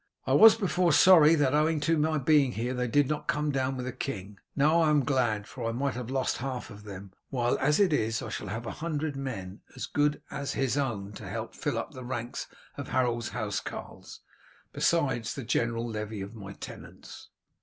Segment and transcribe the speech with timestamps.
[0.25, 3.77] I was before sorry that, owing to my being here, they did not come down
[3.77, 7.13] with the king; now I am glad, for I might have lost half of them,
[7.29, 11.13] while as it is I shall have a hundred men as good as his own
[11.13, 12.47] to help to fill up the ranks
[12.79, 14.21] of Harold's housecarls,
[14.73, 17.29] besides the general levy of my tenants."